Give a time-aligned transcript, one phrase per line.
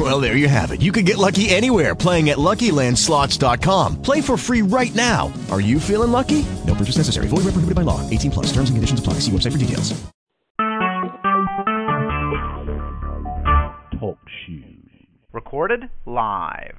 [0.00, 0.80] Well, there you have it.
[0.80, 4.00] You can get lucky anywhere playing at LuckyLandSlots.com.
[4.00, 5.30] Play for free right now.
[5.50, 6.46] Are you feeling lucky?
[6.66, 7.28] No purchase necessary.
[7.28, 8.08] Void where prohibited by law.
[8.08, 8.46] 18 plus.
[8.46, 9.14] Terms and conditions apply.
[9.20, 9.92] See website for details.
[14.00, 15.06] Talk shoes.
[15.32, 16.76] Recorded live.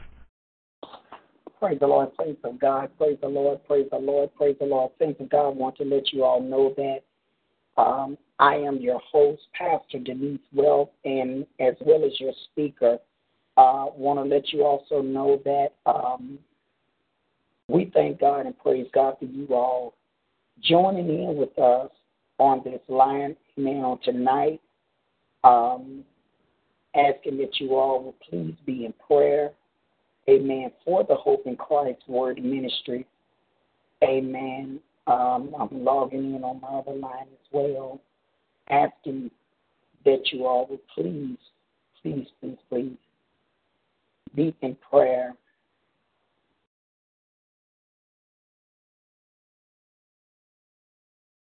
[1.59, 4.89] Praise the Lord, praise the God, praise the Lord, praise the Lord, praise the Lord.
[4.97, 7.01] Saints of God, I want to let you all know that
[7.79, 12.97] um, I am your host, Pastor Denise Wells, and as well as your speaker.
[13.57, 16.39] Want to let you also know that um,
[17.67, 19.93] we thank God and praise God for you all
[20.63, 21.89] joining in with us
[22.39, 24.61] on this line, on tonight.
[25.43, 26.03] Um,
[26.95, 29.51] asking that you all will please be in prayer
[30.29, 33.05] amen, for the Hope in Christ Word Ministry.
[34.03, 34.79] Amen.
[35.07, 37.99] Um, I'm logging in on my other line as well,
[38.69, 39.31] asking
[40.05, 41.37] that you all would please,
[42.01, 42.97] please, please, please
[44.35, 45.35] be in prayer.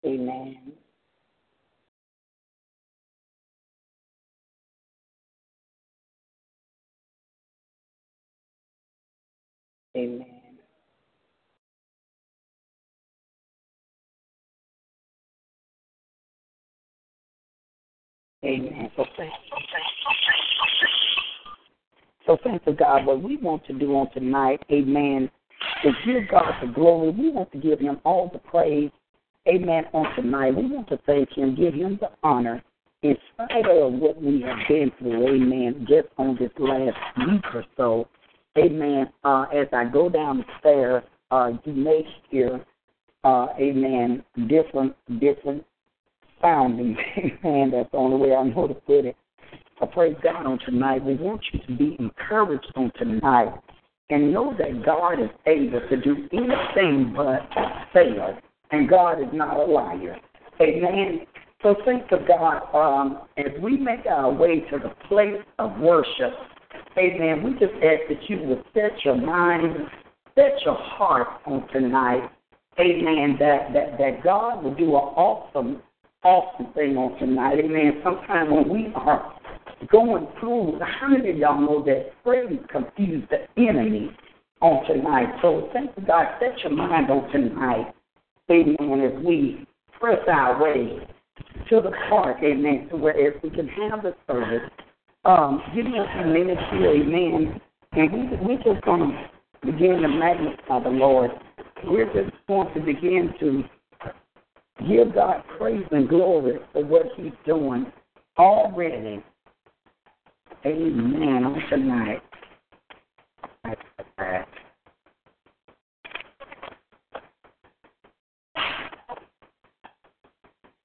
[0.05, 0.73] Amen.
[9.95, 10.25] Amen.
[18.43, 18.91] Amen.
[18.97, 19.31] So thank,
[22.33, 23.05] so thank to God.
[23.05, 25.29] What we want to do on tonight, Amen,
[25.83, 27.11] is give God the glory.
[27.11, 28.91] We want to give Him all the praise,
[29.47, 29.85] Amen.
[29.93, 32.63] On tonight, we want to thank Him, give Him the honor,
[33.01, 35.85] in spite of what we have been through, Amen.
[35.87, 38.07] Just on this last week or so,
[38.57, 39.09] Amen.
[39.23, 42.63] Uh, as I go down the stairs, uh, you may hear,
[43.23, 45.63] uh, Amen, different, different
[46.41, 46.97] sounding.
[47.17, 47.71] Amen.
[47.71, 49.15] That's the only way I know to put it.
[49.81, 51.03] I praise God on tonight.
[51.03, 53.53] We want you to be encouraged on tonight
[54.09, 57.41] and know that God is able to do anything but
[57.91, 58.37] fail.
[58.71, 60.17] And God is not a liar.
[60.61, 61.25] Amen.
[61.61, 66.33] So think of God um, as we make our way to the place of worship.
[66.97, 67.43] Amen.
[67.43, 69.77] We just ask that you would set your mind,
[70.35, 72.29] set your heart on tonight.
[72.79, 73.37] Amen.
[73.39, 75.81] That that that God will do an awesome,
[76.23, 77.59] awesome thing on tonight.
[77.59, 78.01] Amen.
[78.03, 79.32] Sometimes when we are
[79.91, 84.11] going through, how many of y'all know that Satan confused the enemy
[84.61, 85.33] on tonight?
[85.41, 86.27] So thank you, God.
[86.39, 87.93] Set your mind on tonight.
[88.51, 89.01] Amen.
[89.01, 89.65] As we
[89.99, 90.99] press our way
[91.69, 94.69] to the park, amen, to where if we can have the service
[95.25, 97.61] um, give me a minute here, amen.
[97.93, 99.29] And we, we're just going to
[99.65, 101.31] begin to magnify the Lord.
[101.85, 103.63] We're just going to begin to
[104.85, 107.85] give God praise and glory for what He's doing
[108.37, 109.23] already.
[110.65, 111.43] Amen.
[111.43, 112.21] On tonight.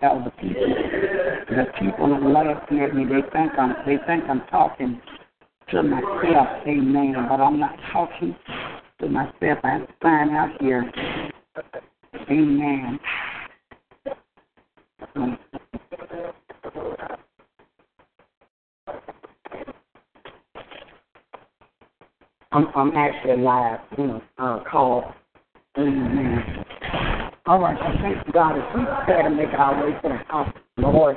[0.01, 0.67] Was the people.
[1.51, 5.01] The people that laugh at me, they think I'm they think I'm talking
[5.71, 8.35] to myself, amen, but I'm not talking
[9.01, 9.59] to myself.
[9.65, 10.91] I have to out here.
[12.31, 12.99] Amen.
[22.59, 25.15] I'm I'm actually live, you know, uh, call.
[25.79, 26.65] Amen.
[27.47, 30.53] All right, so thank God as we prepare to make our way to the house
[30.57, 31.17] of the Lord.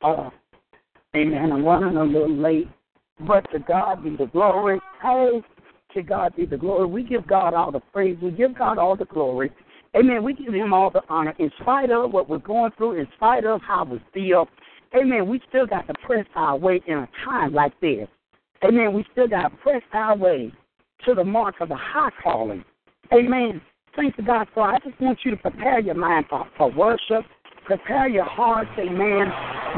[0.00, 0.30] Uh,
[1.16, 1.50] amen.
[1.52, 2.68] I'm running a little late,
[3.26, 4.78] but to God be the glory.
[5.02, 5.42] Hey,
[5.94, 6.86] to God be the glory.
[6.86, 8.16] We give God all the praise.
[8.22, 9.50] We give God all the glory.
[9.96, 10.22] Amen.
[10.22, 13.44] We give Him all the honor in spite of what we're going through, in spite
[13.44, 14.46] of how we feel.
[14.94, 15.28] Amen.
[15.28, 18.06] We still got to press our way in a time like this.
[18.62, 18.92] Amen.
[18.92, 20.52] We still got to press our way
[21.06, 22.64] to the mark of the high calling.
[23.12, 23.60] Amen.
[23.96, 24.62] Thank to God for.
[24.62, 27.24] I just want you to prepare your mind for, for worship.
[27.64, 29.28] Prepare your heart, amen,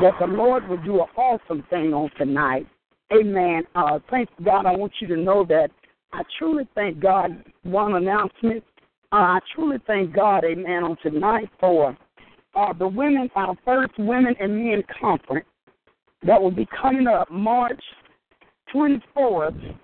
[0.01, 2.67] that the Lord will do an awesome thing on tonight.
[3.13, 3.65] Amen.
[3.75, 4.67] Uh, thanks to God.
[4.67, 5.69] I want you to know that
[6.13, 7.45] I truly thank God.
[7.65, 8.65] One announcement.
[9.13, 11.97] Uh, I truly thank God, amen, on tonight for
[12.55, 15.47] uh, the women, our first women and men conference
[16.27, 17.83] that will be coming up March
[18.75, 19.77] 24th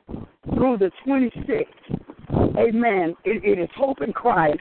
[0.55, 1.65] through the 26th.
[2.59, 3.15] Amen.
[3.25, 4.61] It, it is Hope in Christ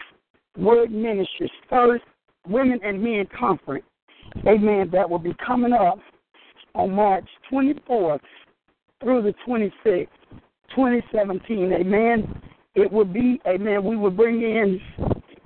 [0.58, 2.04] Word Ministries first
[2.48, 3.86] Women and Men Conference.
[4.48, 6.00] amen, that will be coming up
[6.74, 8.20] on March 24th
[9.02, 10.08] through the 26th,
[10.76, 11.74] 2017.
[11.74, 12.42] Amen.
[12.76, 14.80] It will be, amen, we will bring in,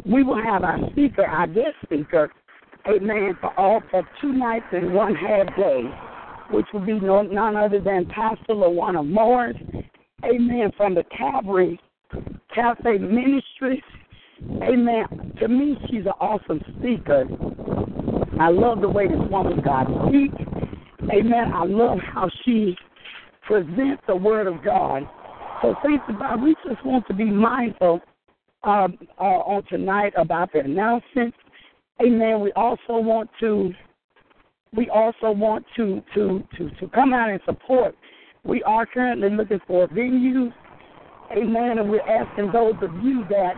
[0.06, 2.32] we will have our speaker, our guest speaker,
[2.88, 5.84] amen, for all for two nights and one half day,
[6.52, 9.58] which would be no, none other than Pastor LaWanna Morris,
[10.24, 11.80] amen, from the Calvary
[12.54, 13.84] Cafe Ministries.
[14.62, 15.34] Amen.
[15.40, 17.26] To me, she's an awesome speaker.
[18.40, 20.36] I love the way this woman God speaks.
[21.14, 21.52] Amen.
[21.54, 22.76] I love how she
[23.48, 25.04] presents the Word of God.
[25.62, 28.02] So, thanks God, we just want to be mindful
[28.64, 28.88] uh,
[29.20, 31.38] uh, on tonight about the announcements.
[32.02, 32.42] Amen.
[32.42, 33.72] We also want to
[34.76, 37.96] we also want to to to to come out and support.
[38.44, 40.52] We are currently looking for a venue.
[41.32, 41.78] Amen.
[41.78, 43.54] And we're asking those of you that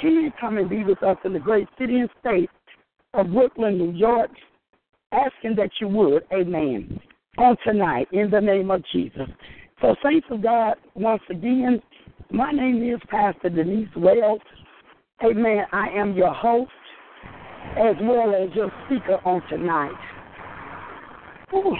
[0.00, 2.50] can come and be with us in the great city and state
[3.14, 4.30] of Brooklyn, New York,
[5.12, 7.00] asking that you would, amen,
[7.38, 9.28] on tonight in the name of Jesus.
[9.80, 11.82] So, saints of God, once again,
[12.30, 14.40] my name is Pastor Denise Wells.
[15.24, 15.64] Amen.
[15.72, 16.70] I am your host
[17.76, 19.92] as well as your speaker on tonight.
[21.54, 21.76] Ooh.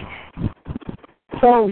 [1.41, 1.71] So,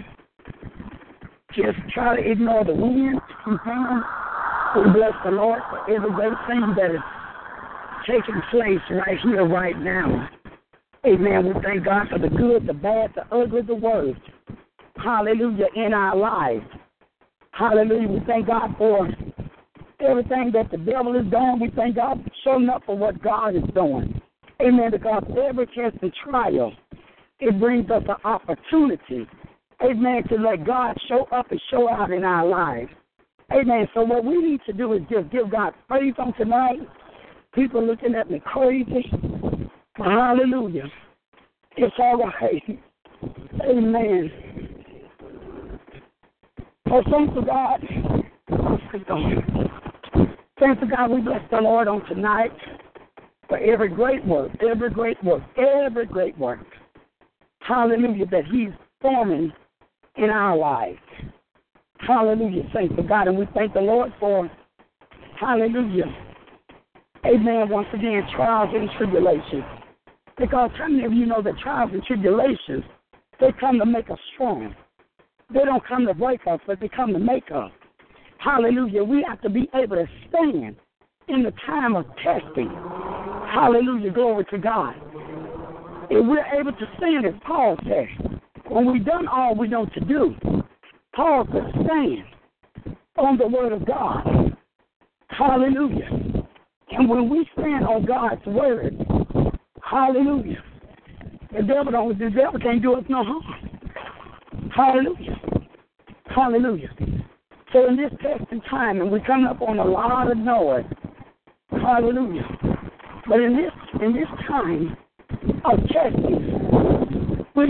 [1.55, 3.21] just try to ignore the wind.
[3.47, 4.81] Mm-hmm.
[4.81, 7.01] We bless the Lord for every great thing that is
[8.07, 10.29] taking place right here, right now.
[11.07, 11.47] Amen.
[11.47, 14.21] We thank God for the good, the bad, the ugly, the worst.
[14.97, 16.67] Hallelujah in our lives.
[17.53, 18.09] Hallelujah.
[18.09, 19.09] We thank God for
[20.01, 21.59] everything that the devil is doing.
[21.61, 24.21] We thank God showing up for what God is doing.
[24.61, 24.91] Amen.
[24.91, 26.73] Because every test and trial,
[27.41, 29.27] it brings us an opportunity
[29.83, 32.91] amen, to let God show up and show out in our lives.
[33.53, 33.89] Amen.
[33.95, 36.81] So what we need to do is just give God praise on tonight.
[37.55, 39.11] People looking at me crazy.
[39.95, 40.85] Hallelujah.
[41.77, 42.63] It's all right.
[43.69, 44.31] Amen.
[46.91, 47.81] Oh, thanks to God.
[50.59, 52.51] Thanks to God, we bless the Lord on tonight
[53.49, 56.61] for every great work, every great work, every great work.
[57.61, 58.71] Hallelujah, that He's
[59.01, 59.53] forming
[60.17, 60.99] in our lives.
[62.01, 62.63] Hallelujah.
[62.73, 63.29] Thank the God.
[63.29, 64.51] And we thank the Lord for,
[65.39, 66.05] hallelujah.
[67.27, 67.69] Amen.
[67.69, 69.65] Once again, trials and tribulations.
[70.39, 72.85] Because how many of you know that trials and tribulations,
[73.41, 74.75] they come to make us strong.
[75.53, 77.71] They don't come to break us, but they come to make us.
[78.39, 79.03] Hallelujah.
[79.03, 80.77] We have to be able to stand
[81.27, 82.71] in the time of testing.
[83.53, 84.13] Hallelujah.
[84.13, 84.95] Glory to God.
[86.11, 88.31] If we're able to stand, as Paul says,
[88.69, 90.35] when we've done all we know to do,
[91.15, 92.25] Paul could stand
[93.17, 94.57] on the word of God.
[95.29, 96.09] Hallelujah.
[96.91, 98.97] And when we stand on God's word,
[99.83, 100.63] hallelujah,
[101.53, 104.71] the devil don't the devil can't do us no harm.
[104.75, 105.41] Hallelujah.
[106.35, 106.91] Hallelujah.
[107.73, 110.85] So in this testing time, and we're coming up on a lot of noise.
[111.71, 112.49] Hallelujah.
[113.29, 114.97] But in this in this time
[115.65, 117.67] Oh, testing, we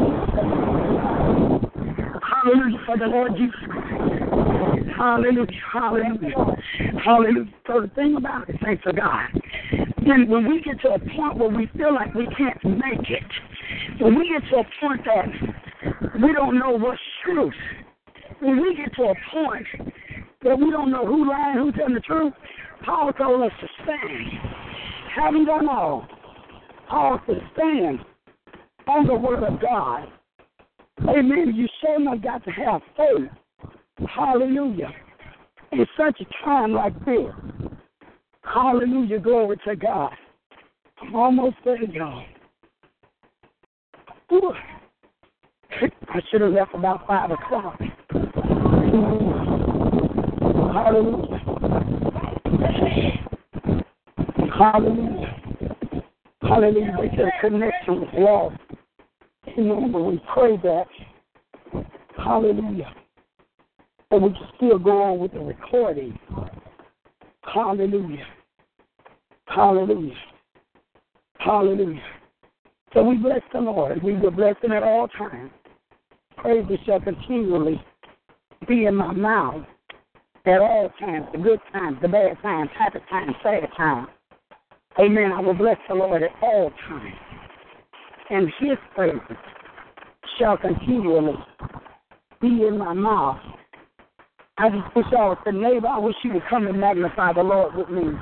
[2.23, 3.55] Hallelujah for the Lord Jesus
[4.99, 5.47] Hallelujah.
[5.73, 6.57] Hallelujah.
[7.05, 7.55] Hallelujah.
[7.67, 9.29] So the thing about it, thanks to God,
[10.05, 14.03] then when we get to a point where we feel like we can't make it,
[14.03, 15.27] when we get to a point that
[16.21, 17.55] we don't know what's truth,
[18.41, 19.67] when we get to a point
[20.43, 22.33] that we don't know who lying, who's telling the truth,
[22.85, 24.27] Paul told us to stand.
[25.15, 26.09] Having done all,
[26.89, 28.01] Paul to stand
[28.87, 30.09] on the word of God
[31.07, 31.53] Amen.
[31.55, 33.31] You certainly got to have faith.
[34.09, 34.93] Hallelujah.
[35.73, 37.33] In such a time like this.
[38.43, 39.21] Hallelujah.
[39.21, 40.13] Glory to God.
[41.01, 42.25] I'm almost there, y'all.
[46.11, 47.79] I should have left about five o'clock.
[50.73, 51.39] Hallelujah.
[54.59, 55.38] Hallelujah.
[56.49, 56.97] Hallelujah.
[57.17, 58.79] The connection was lost
[59.57, 60.87] remember we pray that,
[62.17, 62.95] hallelujah,
[64.11, 66.19] and we can still go on with the recording.
[67.43, 68.27] Hallelujah.
[69.47, 70.15] Hallelujah.
[71.39, 72.03] Hallelujah.
[72.93, 74.03] So we bless the Lord.
[74.03, 75.51] We will bless him at all times.
[76.37, 77.83] Praise shall continually
[78.67, 79.65] be in my mouth
[80.45, 84.09] at all times, the good times, the bad times, happy times, sad times.
[85.01, 85.33] Amen.
[85.33, 87.15] I will bless the Lord at all times
[88.31, 89.21] and his praises
[90.39, 91.35] shall continually
[92.41, 93.39] be in my mouth.
[94.59, 95.87] I just wish was the neighbor.
[95.87, 98.13] I wish you would come and magnify the Lord with me.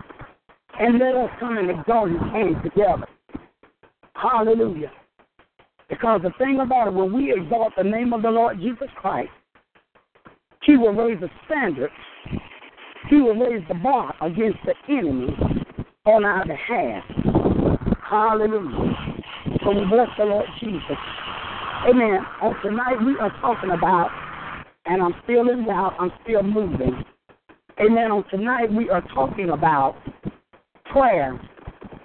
[0.79, 3.07] And let us come and exalt his name together.
[4.15, 4.93] Hallelujah.
[5.89, 9.31] Because the thing about it, when we exalt the name of the Lord Jesus Christ,
[10.63, 11.91] He will raise a standard.
[13.09, 15.29] He will raise the bar against the enemy
[16.07, 17.05] on our behalf.
[18.09, 18.95] Hallelujah.
[19.65, 20.97] So we bless the Lord Jesus.
[21.89, 22.21] Amen.
[22.41, 24.11] On tonight we are talking about,
[24.87, 27.05] and I'm still in doubt, I'm still moving.
[27.81, 28.13] Amen.
[28.13, 29.97] On tonight we are talking about
[30.93, 31.39] prayer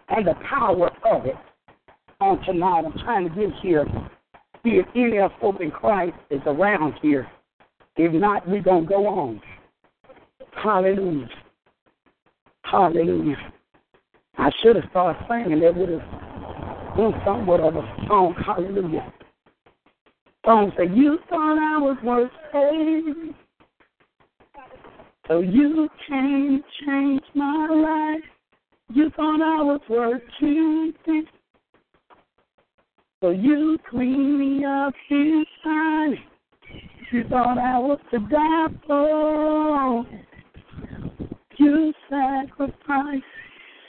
[0.09, 1.35] and the power of it
[2.19, 2.83] on tonight.
[2.85, 3.85] I'm trying to get here.
[4.63, 7.27] See if any of hope in Christ is around here.
[7.97, 9.41] If not, we're going to go on.
[10.63, 11.29] Hallelujah.
[12.63, 13.37] Hallelujah.
[14.41, 15.59] I should have started singing.
[15.59, 18.33] That would have been somewhat of a song.
[18.43, 19.13] Hallelujah.
[20.43, 23.35] Song say, You thought I was worth saving.
[25.27, 28.23] So you came change my life.
[28.91, 31.27] You thought I was worth keeping.
[33.21, 36.17] So you clean me up inside.
[37.11, 40.03] You thought I was to die for.
[41.59, 43.23] You sacrificed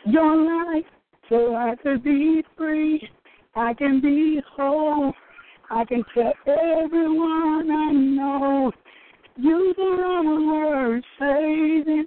[0.05, 0.85] your life
[1.29, 3.09] so I could be free.
[3.55, 5.13] I can be whole.
[5.71, 8.73] I can tell everyone I know.
[9.37, 12.07] You the was worth saving.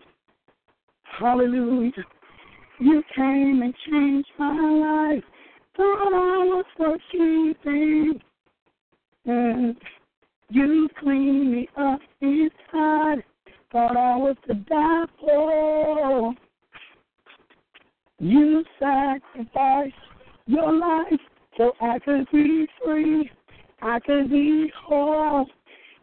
[1.20, 1.92] Hallelujah.
[2.80, 5.24] You came and changed my life
[5.76, 8.20] thought I was for keeping.
[9.26, 9.76] And
[10.50, 13.24] you cleaned me up inside.
[13.72, 16.34] Thought I was to die for.
[18.20, 19.94] You sacrificed
[20.46, 21.20] your life
[21.58, 23.30] so I could be free.
[23.82, 25.46] I could be whole.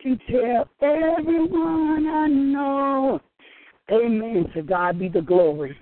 [0.02, 3.20] To tell everyone I know.
[3.88, 4.50] Amen.
[4.52, 5.76] To God be the glory.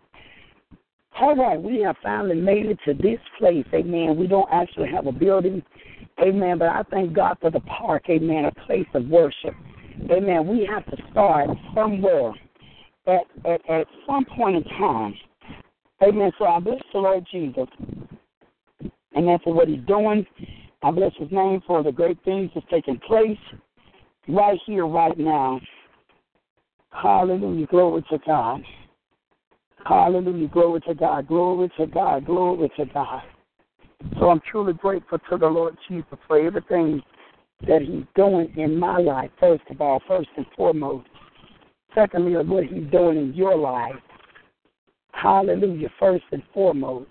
[1.19, 3.65] All right, we have finally made it to this place.
[3.73, 4.19] Amen.
[4.19, 5.63] We don't actually have a building.
[6.23, 6.59] Amen.
[6.59, 8.05] But I thank God for the park.
[8.11, 8.45] Amen.
[8.45, 9.55] A place of worship.
[10.11, 10.47] Amen.
[10.47, 12.33] We have to start somewhere
[13.07, 15.15] at, at, at some point in time.
[16.03, 16.33] Amen.
[16.39, 17.67] So I bless the Lord Jesus.
[19.17, 19.39] Amen.
[19.45, 20.27] For what he's doing.
[20.83, 23.39] I bless his name for the great things that's taking place
[24.29, 25.61] right here, right now.
[26.91, 27.67] Hallelujah.
[27.67, 28.63] Glory to God.
[29.85, 30.49] Hallelujah.
[30.49, 31.29] Glory to God.
[31.29, 32.27] Glory to God.
[32.27, 33.23] Glory to God.
[34.19, 37.03] So I'm truly grateful to the Lord Jesus for everything
[37.67, 41.07] that He's doing in my life, first of all, first and foremost.
[41.95, 43.95] Secondly, of what He's doing in your life.
[45.21, 47.09] Hallelujah, first and foremost.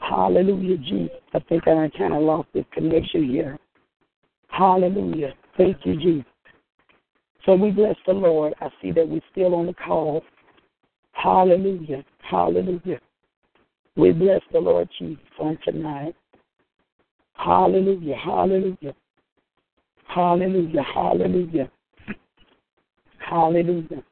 [0.00, 1.16] Hallelujah, Jesus.
[1.32, 3.58] I think I kind of lost this connection here.
[4.48, 5.32] Hallelujah.
[5.56, 6.24] Thank you, Jesus.
[7.46, 8.54] So we bless the Lord.
[8.60, 10.22] I see that we're still on the call.
[11.12, 12.04] Hallelujah.
[12.18, 13.00] Hallelujah.
[13.96, 16.16] We bless the Lord Jesus on tonight.
[17.34, 18.16] Hallelujah.
[18.16, 18.94] Hallelujah.
[20.06, 20.82] Hallelujah.
[20.82, 21.70] Hallelujah.
[23.18, 24.02] Hallelujah.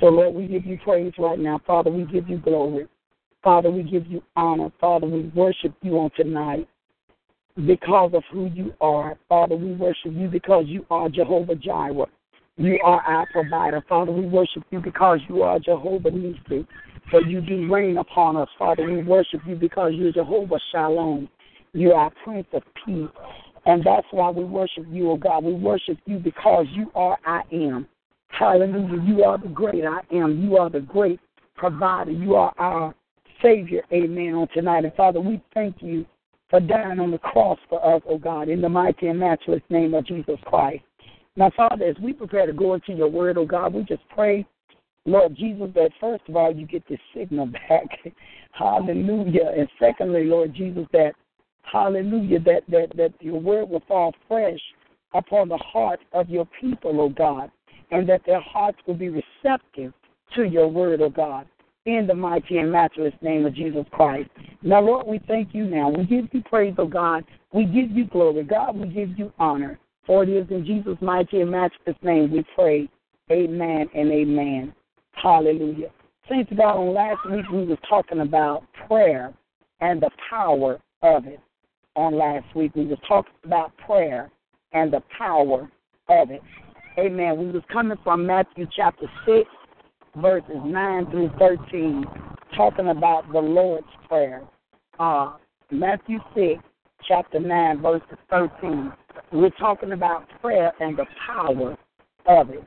[0.00, 1.60] So, Lord, we give you praise right now.
[1.66, 2.88] Father, we give you glory.
[3.42, 4.72] Father, we give you honor.
[4.80, 6.68] Father, we worship you on tonight
[7.66, 9.18] because of who you are.
[9.28, 12.06] Father, we worship you because you are Jehovah Jireh.
[12.56, 13.82] You are our provider.
[13.88, 16.66] Father, we worship you because you are Jehovah Nissi.
[17.10, 18.48] For you do reign upon us.
[18.58, 21.28] Father, we worship you because you're Jehovah Shalom.
[21.72, 23.08] You are Prince of Peace.
[23.66, 25.44] And that's why we worship you, oh God.
[25.44, 27.86] We worship you because you are I am.
[28.30, 29.02] Hallelujah.
[29.02, 30.42] You are the great I am.
[30.42, 31.20] You are the great
[31.56, 32.10] provider.
[32.10, 32.94] You are our
[33.42, 33.82] Savior.
[33.92, 34.34] Amen.
[34.34, 34.84] On tonight.
[34.84, 36.06] And Father, we thank you
[36.48, 39.94] for dying on the cross for us, oh God, in the mighty and matchless name
[39.94, 40.82] of Jesus Christ.
[41.36, 44.44] Now, Father, as we prepare to go into your word, oh God, we just pray,
[45.06, 47.88] Lord Jesus, that first of all, you get this signal back.
[48.52, 49.52] hallelujah.
[49.56, 51.12] And secondly, Lord Jesus, that
[51.62, 54.60] hallelujah, that, that, that your word will fall fresh
[55.14, 57.50] upon the heart of your people, oh God,
[57.90, 59.92] and that their hearts will be receptive
[60.34, 61.46] to your word, oh God,
[61.86, 64.30] in the mighty and matchless name of Jesus Christ.
[64.62, 65.88] Now, Lord, we thank you now.
[65.88, 67.24] We give you praise, oh God.
[67.52, 68.44] We give you glory.
[68.44, 69.78] God, we give you honor.
[70.06, 72.88] For it is in Jesus' mighty and matchless name we pray.
[73.30, 74.74] Amen and amen.
[75.12, 75.90] Hallelujah.
[76.28, 79.32] Saints of God, on last week we were talking about prayer
[79.80, 81.40] and the power of it.
[81.96, 84.30] On last week we were talking about prayer
[84.72, 85.70] and the power
[86.08, 86.42] of it.
[87.00, 87.38] Amen.
[87.38, 89.48] We was coming from Matthew chapter 6,
[90.16, 92.04] verses 9 through 13,
[92.54, 94.42] talking about the Lord's Prayer.
[94.98, 95.36] Uh,
[95.70, 96.62] Matthew 6,
[97.08, 98.92] chapter 9, verses 13.
[99.32, 101.74] We're talking about prayer and the power
[102.26, 102.64] of it.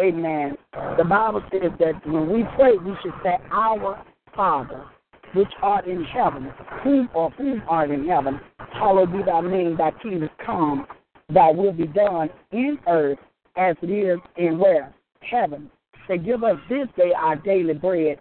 [0.00, 0.56] Amen.
[0.98, 4.84] The Bible says that when we pray, we should say, Our Father.
[5.32, 6.52] which art in heaven,
[6.82, 8.40] whom or whom art in heaven,
[8.72, 10.88] hallowed be thy name, thy kingdom come,
[11.32, 13.18] thy will be done in earth
[13.56, 14.94] as it is in where?
[15.20, 15.70] Heaven.
[16.08, 18.20] Say, give us this day our daily bread,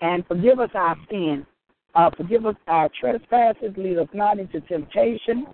[0.00, 1.44] and forgive us our sins.
[1.94, 5.46] Uh, forgive us our trespasses, lead us not into temptation,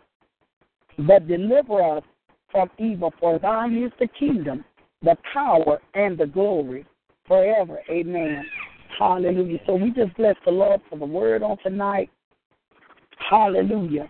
[0.99, 2.03] but deliver us
[2.51, 3.13] from evil.
[3.21, 4.65] For thine is the kingdom,
[5.03, 6.85] the power, and the glory
[7.27, 7.79] forever.
[7.91, 8.45] Amen.
[8.99, 9.59] Hallelujah.
[9.67, 12.11] So we just bless the Lord for the word on tonight.
[13.31, 14.09] Hallelujah.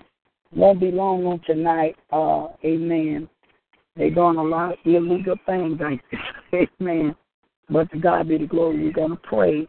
[0.55, 1.97] Won't be long on tonight.
[2.11, 3.29] Uh, amen.
[3.97, 6.69] They're doing a lot of illegal things like this.
[6.81, 7.15] amen.
[7.69, 8.83] But to God be the glory.
[8.83, 9.69] We're going to pray.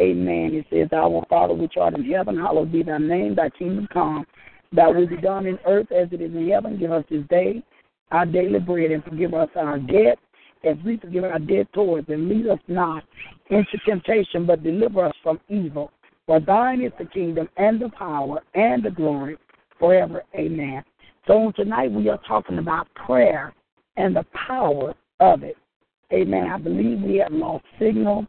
[0.00, 0.50] Amen.
[0.52, 4.26] It says, Our Father which art in heaven, hallowed be thy name, thy kingdom come.
[4.72, 6.78] Thy will be done in earth as it is in heaven.
[6.78, 7.62] Give us this day
[8.12, 10.18] our daily bread and forgive us our debt
[10.64, 12.04] as we forgive our debtors.
[12.08, 13.02] and lead us not
[13.50, 15.90] into temptation, but deliver us from evil.
[16.26, 19.36] For thine is the kingdom and the power and the glory
[19.78, 20.22] forever.
[20.34, 20.84] Amen.
[21.26, 23.54] So tonight we are talking about prayer
[23.96, 25.56] and the power of it.
[26.12, 26.50] Amen.
[26.50, 28.26] I believe we have lost signal.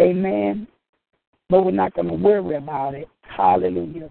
[0.00, 0.68] Amen.
[1.50, 3.08] But we're not going to worry about it.
[3.22, 4.10] Hallelujah.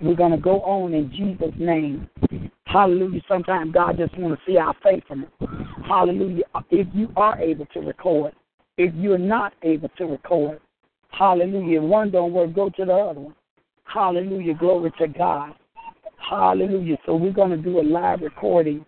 [0.00, 2.08] We're going to go on in Jesus' name.
[2.64, 3.20] Hallelujah.
[3.26, 5.30] Sometimes God just want to see our faithfulness.
[5.86, 6.44] Hallelujah.
[6.70, 8.32] If you are able to record,
[8.76, 10.60] if you're not able to record,
[11.10, 11.82] hallelujah.
[11.82, 13.34] One don't work, go to the other one.
[13.84, 14.54] Hallelujah.
[14.54, 15.54] Glory to God.
[16.28, 16.98] Hallelujah.
[17.06, 18.84] So we're going to do a live recording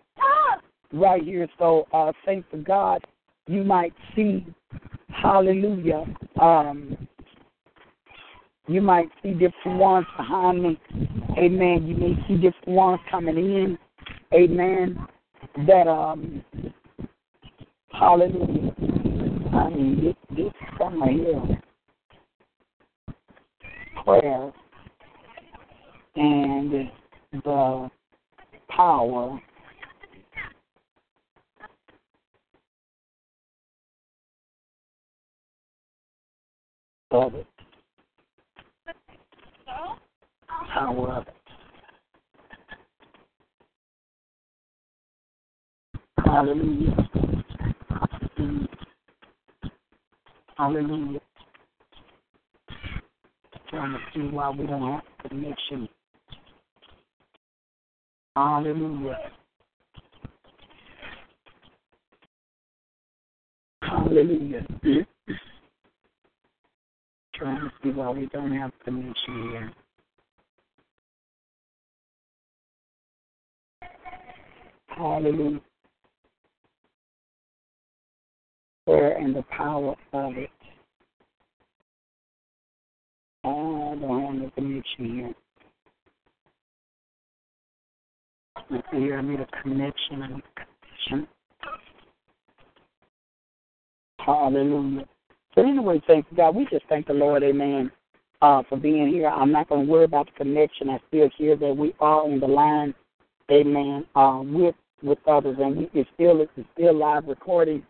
[0.93, 1.47] right here.
[1.57, 3.03] So, uh, thanks to God,
[3.47, 4.45] you might see,
[5.09, 6.05] hallelujah,
[6.39, 7.07] um,
[8.67, 10.79] you might see different ones behind me.
[11.37, 11.87] Amen.
[11.87, 13.77] You may see different ones coming in.
[14.33, 14.97] Amen.
[15.67, 16.45] That um
[17.91, 18.71] hallelujah.
[19.51, 21.61] I mean this this from right here.
[24.05, 24.53] Prayer
[26.15, 26.91] and
[27.31, 27.89] the
[28.69, 29.39] power
[37.11, 37.47] of it.
[40.73, 41.33] Power of it.
[46.25, 47.09] Hallelujah.
[50.57, 51.19] Hallelujah.
[53.69, 55.89] Trying to see why we don't have connection.
[58.41, 59.31] Hallelujah.
[63.83, 64.65] Hallelujah.
[67.35, 69.71] Trying to see why we don't have connection here.
[74.87, 75.61] Hallelujah.
[78.87, 80.49] Prayer and the power of it.
[83.43, 85.33] I don't have no connection here.
[88.91, 90.21] Here, I need a connection.
[90.21, 90.65] I need a
[91.09, 91.27] connection.
[94.19, 95.05] Hallelujah.
[95.55, 96.55] So anyway, thank God.
[96.55, 97.91] We just thank the Lord, amen,
[98.41, 99.27] uh, for being here.
[99.27, 100.89] I'm not going to worry about the connection.
[100.89, 102.93] I still hear that we are on the line,
[103.51, 107.83] amen, uh, with with others, and we, it's still it's still live recording,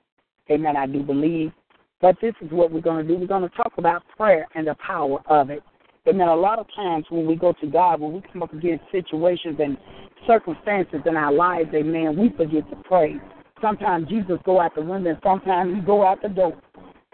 [0.50, 0.78] amen.
[0.78, 1.52] I do believe,
[2.00, 3.20] but this is what we're going to do.
[3.20, 5.62] We're going to talk about prayer and the power of it.
[6.08, 6.28] Amen.
[6.28, 9.58] A lot of times when we go to God, when we come up against situations
[9.60, 9.78] and
[10.26, 13.18] circumstances in our lives, amen, we forget to pray.
[13.62, 16.60] Sometimes Jesus go out the window, and sometimes we go out the door.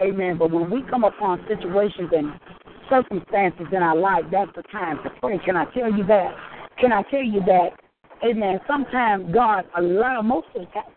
[0.02, 0.38] Amen.
[0.38, 2.39] But when we come upon situations and
[2.89, 5.38] circumstances in our life, that's the time to pray.
[5.43, 6.34] Can I tell you that?
[6.80, 7.71] Can I tell you that?
[8.23, 8.60] Amen.
[8.67, 10.93] Sometimes God allow most of the time,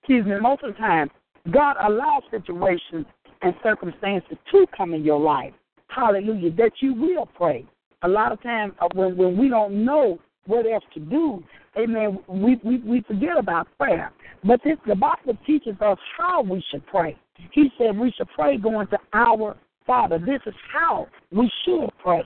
[0.00, 1.10] excuse me, most of the time,
[1.50, 3.06] God allows situations
[3.40, 5.54] and circumstances to come in your life.
[5.88, 6.50] Hallelujah.
[6.52, 7.64] That you will pray.
[8.02, 11.42] A lot of times uh, when when we don't know what else to do,
[11.78, 14.12] amen, we, we, we forget about prayer.
[14.44, 17.16] But this the Bible teaches us how we should pray.
[17.52, 20.18] He said we should pray going to our Father.
[20.18, 22.22] This is how we should pray.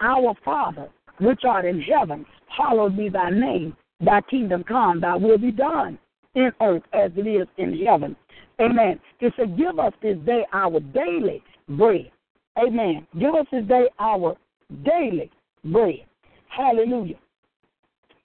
[0.00, 0.88] Our Father,
[1.20, 3.76] which art in heaven, hallowed be thy name.
[4.00, 5.98] Thy kingdom come, thy will be done
[6.34, 8.16] in earth as it is in heaven.
[8.60, 9.00] Amen.
[9.18, 12.10] He said, Give us this day our daily bread.
[12.58, 13.06] Amen.
[13.18, 14.36] Give us this day our
[14.84, 15.30] daily
[15.64, 16.04] bread.
[16.48, 17.16] Hallelujah.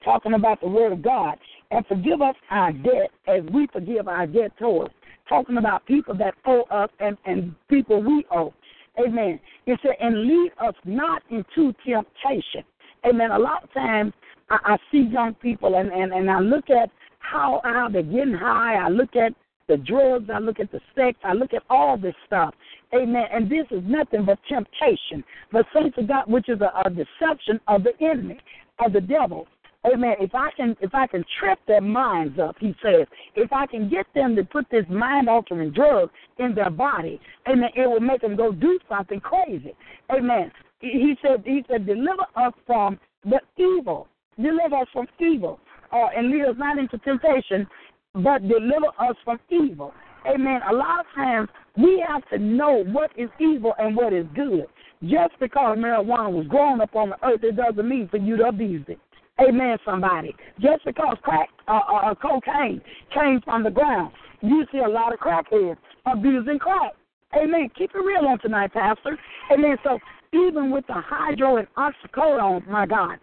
[0.03, 1.37] Talking about the word of God.
[1.71, 4.89] And forgive us our debt as we forgive our debtors.
[5.27, 8.53] Talking about people that owe us and, and people we owe.
[8.99, 9.39] Amen.
[9.65, 12.63] It said, and lead us not into temptation.
[13.05, 13.31] Amen.
[13.31, 14.13] A lot of times
[14.49, 16.89] I, I see young people and, and, and I look at
[17.19, 18.75] how, how they're getting high.
[18.75, 19.33] I look at
[19.67, 20.29] the drugs.
[20.33, 21.17] I look at the sex.
[21.23, 22.53] I look at all this stuff.
[22.93, 23.25] Amen.
[23.32, 25.23] And this is nothing but temptation.
[25.52, 28.39] But saints of God, which is a, a deception of the enemy,
[28.84, 29.47] of the devil.
[29.86, 30.15] Amen.
[30.19, 33.89] If I can if I can trip their minds up, he says, if I can
[33.89, 38.21] get them to put this mind altering drug in their body, amen, it will make
[38.21, 39.73] them go do something crazy.
[40.12, 40.52] Amen.
[40.80, 44.08] He said he said, Deliver us from the evil.
[44.36, 45.60] Deliver us from evil.
[45.93, 47.65] Uh, and lead us not into temptation,
[48.13, 49.93] but deliver us from evil.
[50.28, 50.60] Amen.
[50.69, 51.49] A lot of times
[51.81, 54.65] we have to know what is evil and what is good.
[55.01, 58.47] Just because marijuana was grown up on the earth, it doesn't mean for you to
[58.47, 58.99] abuse it.
[59.39, 60.35] Amen, somebody.
[60.59, 62.81] Just because crack, uh, uh, uh, cocaine
[63.13, 64.11] came from the ground,
[64.41, 66.93] you see a lot of crackheads abusing crack.
[67.35, 67.69] Amen.
[67.77, 69.17] Keep it real on tonight, Pastor.
[69.53, 69.77] Amen.
[69.83, 69.99] So
[70.33, 73.19] even with the hydro and oxycodone, my God,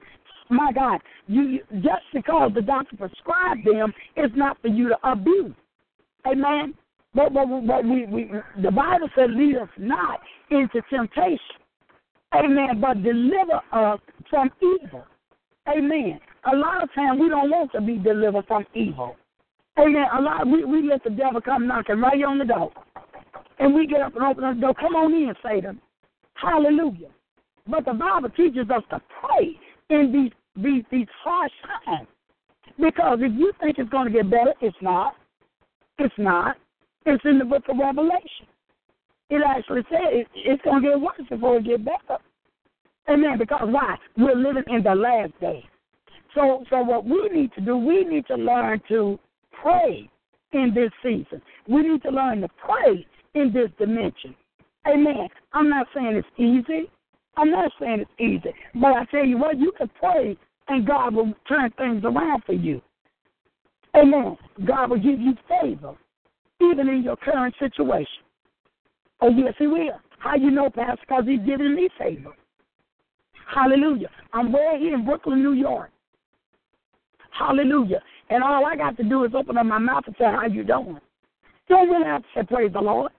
[0.49, 5.55] my God, you just because the doctor prescribed them, it's not for you to abuse.
[6.27, 6.75] Amen.
[7.17, 8.31] But but, but we, we
[8.63, 11.39] the Bible says, lead us not into temptation.
[12.35, 12.79] Amen.
[12.79, 15.05] But deliver us from evil.
[15.67, 16.21] Amen.
[16.53, 19.17] A lot of times we don't want to be delivered from evil.
[19.79, 20.05] Amen.
[20.17, 22.71] A lot we, we let the devil come knocking right on the door.
[23.59, 24.75] And we get up and open the door.
[24.75, 25.81] Come on in, Satan.
[26.35, 27.09] Hallelujah.
[27.67, 31.53] But the Bible teaches us to pray in these these these harsh
[31.87, 32.09] times.
[32.79, 35.15] Because if you think it's going to get better, it's not.
[35.99, 36.57] It's not.
[37.07, 38.47] It's in the book of Revelation.
[39.31, 42.21] It actually says it's going to get worse before it gets better.
[43.09, 43.39] Amen.
[43.39, 43.97] Because why?
[44.17, 45.65] We're living in the last day.
[46.35, 49.19] So, so what we need to do, we need to learn to
[49.63, 50.09] pray
[50.53, 51.41] in this season.
[51.69, 54.35] We need to learn to pray in this dimension.
[54.87, 55.29] Amen.
[55.53, 56.91] I'm not saying it's easy.
[57.37, 58.55] I'm not saying it's easy.
[58.75, 60.37] But I tell you what, you can pray
[60.69, 62.81] and God will turn things around for you.
[63.95, 64.37] Amen.
[64.67, 65.95] God will give you favor,
[66.61, 68.25] even in your current situation.
[69.21, 70.01] Oh, yes, He will.
[70.19, 71.03] How you know, Pastor?
[71.07, 72.33] Because He's giving me favor.
[73.53, 74.11] Hallelujah.
[74.33, 75.91] I'm way here in Brooklyn, New York.
[77.31, 78.03] Hallelujah.
[78.31, 80.65] And all I got to do is open up my mouth and say, How you
[80.65, 80.99] doing?
[81.69, 83.13] Don't really have to say praise the Lord.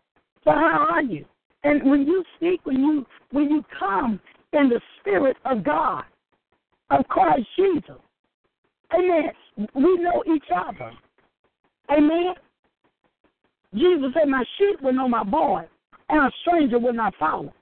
[0.43, 1.25] But how are you?
[1.63, 4.19] And when you speak, when you when you come
[4.53, 6.03] in the spirit of God,
[6.89, 7.97] of Christ Jesus,
[8.93, 9.31] Amen.
[9.75, 10.91] We know each other.
[11.91, 12.33] Amen.
[13.77, 15.67] Jesus said, My sheep will know my voice,
[16.09, 17.53] and a stranger will not follow.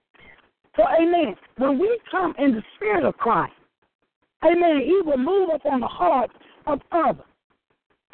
[0.75, 1.35] So, amen.
[1.57, 3.53] When we come in the spirit of Christ,
[4.43, 6.31] amen, he will move upon the heart
[6.67, 7.25] of others.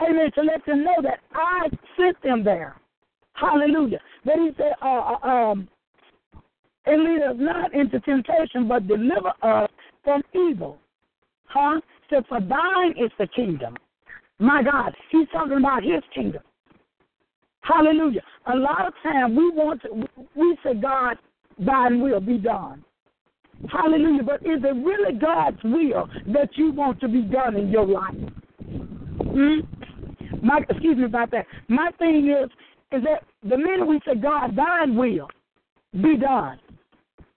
[0.02, 0.32] Amen.
[0.36, 2.76] To let them know that I sent them there.
[3.34, 4.00] Hallelujah.
[4.26, 5.68] Then he said, uh, uh, um,
[6.86, 9.70] and lead us not into temptation, but deliver us
[10.04, 10.78] from evil.
[11.46, 11.80] Huh?
[12.10, 13.76] So for thine is the kingdom.
[14.40, 16.42] My God, he's talking about his kingdom.
[17.62, 18.22] Hallelujah.
[18.52, 21.18] A lot of times we want to, we say, God,
[21.60, 22.84] thine will be done.
[23.72, 24.24] Hallelujah.
[24.24, 28.16] But is it really God's will that you want to be done in your life?
[28.66, 29.60] Hmm?
[30.42, 31.46] My, excuse me about that.
[31.68, 32.50] My thing is,
[32.92, 35.30] is that the minute we say, God, thine will
[35.94, 36.60] be done.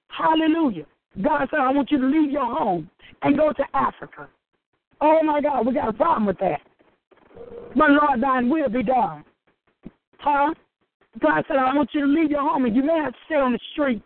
[0.08, 0.86] Hallelujah.
[1.22, 2.88] God said, I want you to leave your home
[3.22, 4.28] and go to Africa.
[5.00, 6.60] Oh my God, we got a problem with that.
[7.76, 9.24] But Lord, thine will be done.
[10.24, 10.54] Huh?
[11.20, 13.34] God said, I want you to leave your home and you may have to stay
[13.34, 14.02] on the street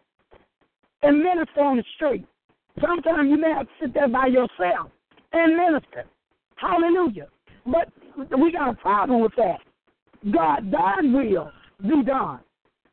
[1.02, 2.26] and minister on the street.
[2.81, 4.90] Sometimes you may have to sit there by yourself
[5.33, 6.04] and minister.
[6.57, 7.28] Hallelujah.
[7.64, 7.88] But
[8.37, 9.59] we got a problem with that.
[10.33, 11.52] God, thy will
[11.83, 12.40] be done.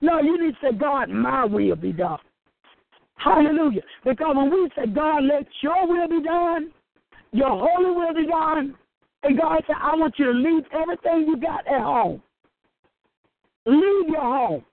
[0.02, 2.20] No, you need to say, God, my will be done.
[3.16, 3.82] Hallelujah.
[4.04, 6.72] Because when we say, God, let your will be done,
[7.32, 8.76] your holy will be done,
[9.24, 12.22] and God said, I want you to leave everything you got at home.
[13.66, 14.66] Leave your home.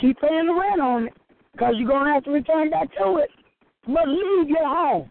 [0.00, 1.14] Keep paying the rent on it
[1.52, 3.30] because you're going to have to return back to it.
[3.86, 5.10] But leave your home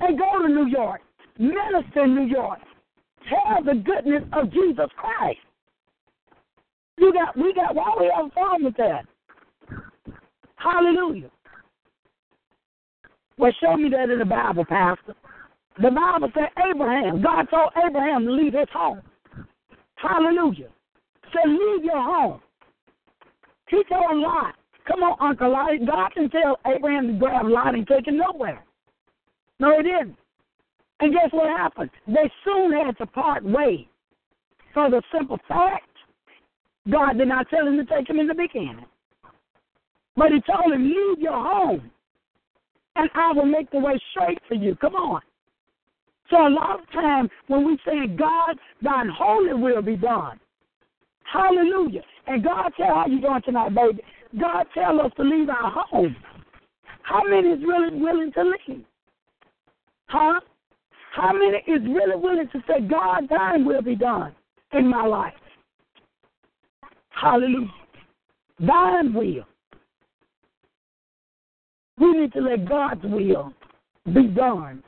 [0.00, 1.00] and go to New York.
[1.38, 2.58] Minister in New York.
[3.28, 5.38] Tell the goodness of Jesus Christ.
[6.98, 9.04] You got, we got, why we have a problem with that?
[10.56, 11.30] Hallelujah.
[13.38, 15.14] Well, show me that in the Bible, Pastor.
[15.80, 19.00] The Bible said Abraham, God told Abraham to leave his home.
[19.96, 20.68] Hallelujah.
[21.32, 22.40] Said, leave your home.
[23.68, 24.54] He told Lot,
[24.86, 25.70] come on, Uncle Lot.
[25.86, 28.62] God can tell Abraham to grab Lot and take him nowhere.
[29.58, 30.16] No, he didn't.
[31.00, 31.90] And guess what happened?
[32.06, 33.86] They soon had to part ways.
[34.74, 35.88] For the simple fact,
[36.90, 38.86] God did not tell him to take him in the beginning.
[40.16, 41.90] But he told him, leave your home,
[42.96, 44.74] and I will make the way straight for you.
[44.76, 45.22] Come on.
[46.30, 50.38] So a lot of times when we say, God, thine holy will be done,
[51.30, 52.02] hallelujah.
[52.26, 54.02] And God tell how you doing tonight, baby.
[54.40, 56.16] God tell us to leave our home.
[57.02, 58.84] How many is really willing to leave?
[60.06, 60.40] Huh?
[61.14, 64.34] How many is really willing to say, God, thine will be done
[64.72, 65.34] in my life?
[67.10, 67.68] Hallelujah.
[68.58, 69.44] Thine will.
[71.98, 73.52] We need to let God's will
[74.12, 74.82] be done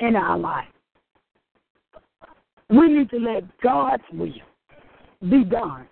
[0.00, 0.66] in our life.
[2.70, 4.32] We need to let God's will
[5.22, 5.86] be done.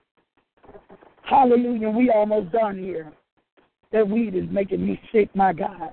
[1.22, 1.90] Hallelujah.
[1.90, 3.12] We almost done here.
[3.92, 5.92] That weed is making me sick, my God.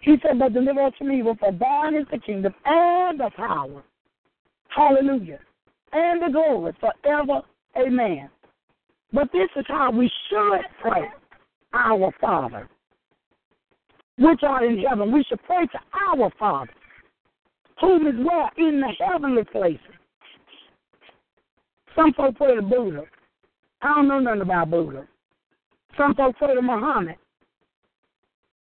[0.00, 3.82] He said, But deliver us from evil, for thine is the kingdom and the power.
[4.68, 5.40] Hallelujah.
[5.92, 7.42] And the glory forever.
[7.76, 8.30] Amen.
[9.12, 11.08] But this is how we should pray.
[11.72, 12.68] Our Father,
[14.18, 15.12] which art in heaven.
[15.12, 15.78] We should pray to
[16.10, 16.72] our Father,
[17.80, 18.50] whom is where?
[18.56, 19.80] In the heavenly places.
[21.96, 23.04] Some folks pray to Buddha.
[23.82, 25.06] I don't know nothing about Buddha.
[25.96, 27.16] Some folks pray to Muhammad.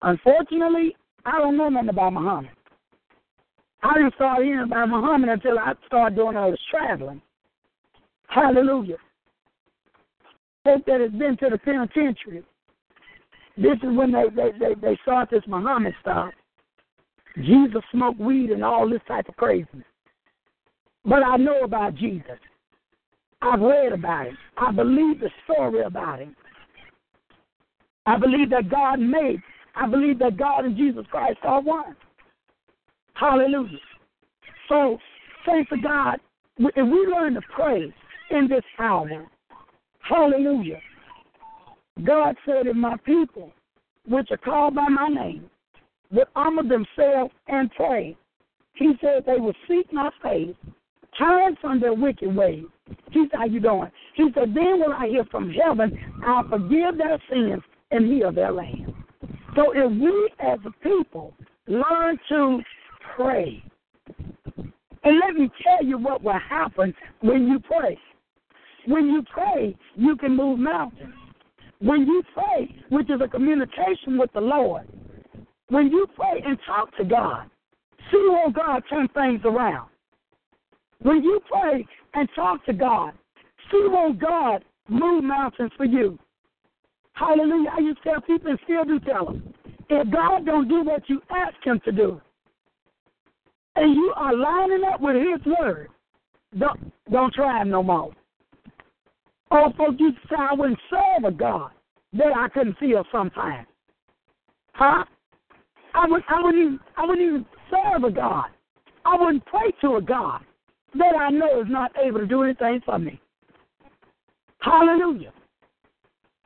[0.02, 2.52] Unfortunately, I don't know nothing about Muhammad.
[3.82, 7.22] I didn't start hearing about Muhammad until I started doing all this traveling.
[8.28, 8.98] Hallelujah.
[10.64, 12.44] Folk that has been to the penitentiary.
[13.58, 16.32] This is when they they they, they start this Muhammad stuff.
[17.38, 19.86] Jesus smoked weed and all this type of craziness.
[21.06, 22.40] But I know about Jesus.
[23.42, 24.38] I've read about him.
[24.58, 26.36] I believe the story about him.
[28.06, 29.42] I believe that God made.
[29.76, 31.96] I believe that God and Jesus Christ are one.
[33.14, 33.78] Hallelujah.
[34.68, 34.98] So,
[35.46, 36.20] thanks to God,
[36.58, 37.94] if we learn to pray
[38.32, 39.28] in this hour,
[40.02, 40.80] hallelujah.
[42.06, 43.52] God said, if my people,
[44.08, 45.50] which are called by my name,
[46.12, 48.18] would humble themselves and pray,
[48.74, 50.56] he said they would seek my face,
[51.18, 52.66] turn from their wicked ways.
[53.12, 53.90] He said, how you doing?
[54.16, 58.52] He said, then will I hear from heaven, I'll forgive their sins and heal their
[58.52, 58.94] land.
[59.56, 61.34] So if we as a people
[61.68, 62.60] learn to
[63.16, 63.64] pray,
[65.04, 67.98] and let me tell you what will happen when you pray.
[68.86, 71.14] When you pray, you can move mountains.
[71.80, 74.88] When you pray, which is a communication with the Lord,
[75.70, 77.50] when you pray and talk to God,
[78.12, 79.89] see how God turn things around.
[81.02, 83.14] When you pray and talk to God,
[83.72, 86.20] see how God move mountains for you.
[87.14, 87.70] Hallelujah.
[87.76, 89.54] I used to tell people and still do tell them.
[89.90, 92.22] If God don't do what you ask him to do,
[93.76, 95.90] and you are lining up with his word,
[96.58, 98.12] don't, don't try him no more.
[99.52, 101.72] All folks to say I wouldn't serve a God
[102.14, 103.68] that I couldn't feel sometimes.
[104.74, 105.04] Huh?
[105.96, 108.46] I would I wouldn't even I wouldn't even serve a God.
[109.06, 110.42] I wouldn't pray to a God
[110.96, 113.20] that I know is not able to do anything for me.
[114.60, 115.32] Hallelujah.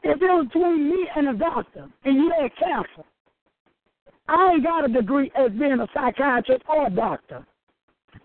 [0.04, 3.08] If it was between me and a doctor and you had cancer,
[4.28, 7.46] I ain't got a degree as being a psychiatrist or a doctor.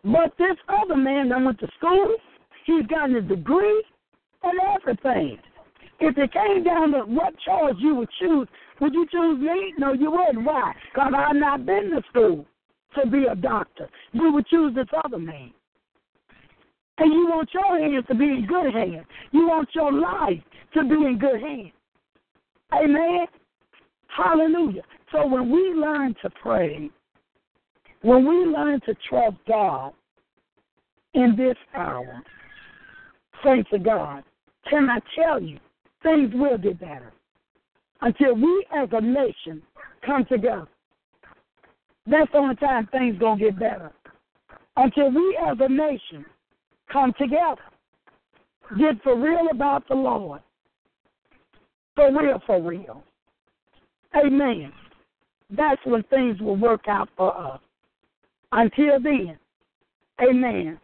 [0.04, 2.16] But this other man that went to school,
[2.66, 3.82] he's gotten a degree
[4.42, 5.38] and everything.
[6.00, 8.46] If it came down to what choice you would choose,
[8.80, 9.74] would you choose me?
[9.78, 10.44] No, you wouldn't.
[10.44, 10.72] Why?
[10.92, 12.46] Because I've not been to school
[12.94, 13.88] to be a doctor.
[14.12, 15.52] You would choose this other man.
[16.98, 19.06] And you want your hands to be in good hands.
[19.30, 20.42] You want your life
[20.74, 21.72] to be in good hands.
[22.72, 23.26] Amen.
[24.08, 24.82] Hallelujah.
[25.12, 26.90] So when we learn to pray,
[28.02, 29.92] when we learn to trust God
[31.14, 32.22] in this hour,
[33.44, 34.24] thanks to God,
[34.68, 35.58] can I tell you,
[36.02, 37.12] things will get better
[38.00, 39.62] until we as a nation
[40.04, 40.68] come together.
[42.06, 43.92] That's the only time things gonna get better.
[44.76, 46.24] Until we as a nation
[46.92, 47.60] come together,
[48.78, 50.40] get for real about the Lord,
[51.94, 53.02] for real, for real.
[54.16, 54.72] Amen.
[55.50, 57.60] That's when things will work out for us.
[58.52, 59.38] Until then,
[60.20, 60.78] amen.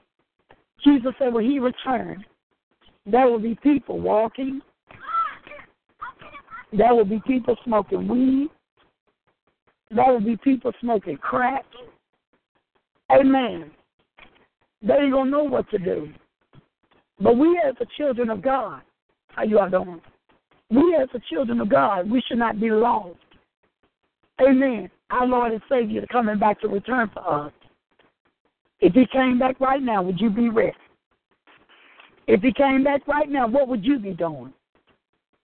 [0.84, 2.24] Jesus said when he returned,
[3.06, 4.60] there will be people walking.
[6.72, 8.50] There will be people smoking weed.
[9.90, 11.64] There will be people smoking crack.
[13.10, 13.70] Amen.
[14.86, 16.12] They ain't gonna know what to do.
[17.20, 18.82] But we as the children of God,
[19.28, 20.00] how you all doing?
[20.70, 23.16] We as the children of God, we should not be lost.
[24.40, 24.90] Amen.
[25.10, 27.52] Our Lord and Savior is coming back to return for us.
[28.80, 30.76] If he came back right now, would you be ready?
[32.26, 34.52] If he came back right now, what would you be doing?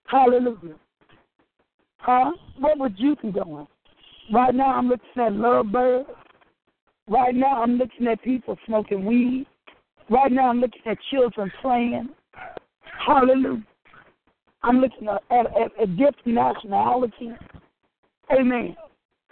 [0.07, 0.77] Hallelujah.
[1.99, 2.33] Huh?
[2.59, 3.67] What would you be doing?
[4.33, 6.09] Right now, I'm looking at lovebirds.
[7.11, 9.47] Right now, I'm looking at people smoking weed.
[10.09, 12.09] Right now, I'm looking at children playing.
[13.05, 13.65] Hallelujah.
[14.63, 15.47] I'm looking at, at,
[15.81, 17.33] at, different nationalities.
[18.33, 18.77] Amen.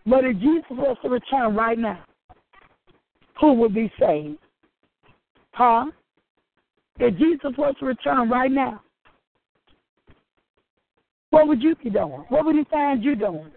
[0.05, 2.03] But if Jesus was to return right now,
[3.41, 4.39] who would be saved?
[5.53, 5.87] Huh?
[6.99, 8.81] If Jesus was to return right now,
[11.31, 12.25] what would you be doing?
[12.29, 13.53] What would he find you doing?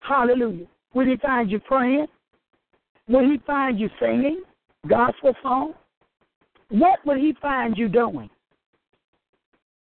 [0.00, 0.66] Hallelujah.
[0.94, 2.06] Would he find you praying?
[3.08, 4.42] Would he find you singing
[4.88, 5.74] gospel songs?
[6.68, 8.30] What would he find you doing?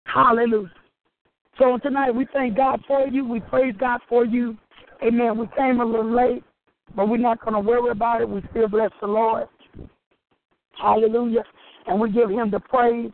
[0.06, 0.70] Hallelujah.
[1.58, 3.24] So tonight we thank God for you.
[3.24, 4.56] We praise God for you.
[5.02, 5.38] Amen.
[5.38, 6.42] We came a little late,
[6.96, 8.28] but we're not going to worry about it.
[8.28, 9.46] We still bless the Lord.
[10.72, 11.44] Hallelujah.
[11.86, 13.12] And we give him the praise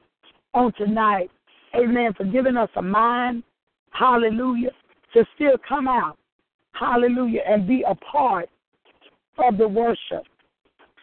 [0.54, 1.30] on tonight.
[1.74, 2.14] Amen.
[2.16, 3.42] For giving us a mind.
[3.90, 4.70] Hallelujah.
[5.14, 6.16] To still come out.
[6.72, 7.40] Hallelujah.
[7.46, 8.48] And be a part
[9.38, 10.24] of the worship.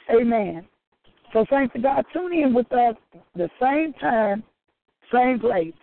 [0.10, 0.68] Amen.
[1.34, 2.06] So thanks to God.
[2.14, 2.96] Tune in with us
[3.36, 4.44] the same time,
[5.14, 5.74] same place.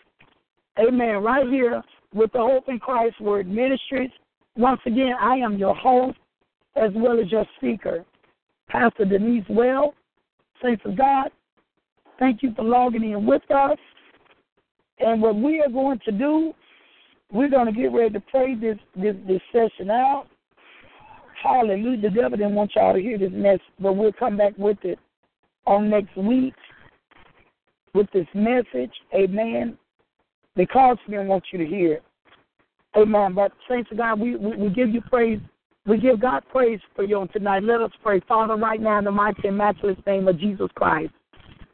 [0.78, 1.22] Amen.
[1.22, 1.82] Right here
[2.14, 4.10] with the Hope in Christ Word Ministries.
[4.56, 6.16] Once again, I am your host
[6.76, 8.04] as well as your speaker,
[8.68, 9.94] Pastor Denise Wells.
[10.62, 11.30] Saints of God,
[12.18, 13.78] thank you for logging in with us.
[15.00, 16.54] And what we are going to do,
[17.32, 20.26] we're going to get ready to pray this this, this session out.
[21.44, 22.00] Hallelujah.
[22.00, 24.98] The devil didn't want y'all to hear this mess, but we'll come back with it
[25.66, 26.54] on next week
[27.92, 28.92] with this message.
[29.14, 29.76] Amen.
[30.56, 32.02] Because we didn't want you to hear it.
[32.96, 33.34] Amen.
[33.34, 35.38] But saints of God, we, we, we give you praise.
[35.86, 37.62] We give God praise for you on tonight.
[37.62, 38.20] Let us pray.
[38.26, 41.12] Father, right now in the mighty and matchless name of Jesus Christ.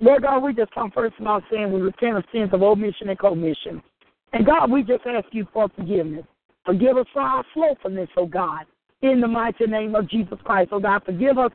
[0.01, 3.09] Lord God, we just come first of all saying we repent of sins of omission
[3.09, 3.81] and commission.
[4.33, 6.25] And God, we just ask you for forgiveness.
[6.67, 8.65] Forgive us for our slothfulness, oh God
[9.03, 10.71] in the mighty name of Jesus Christ.
[10.73, 11.53] Oh God, forgive us